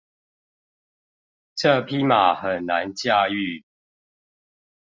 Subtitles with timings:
[1.53, 3.63] 這匹馬很難駕馭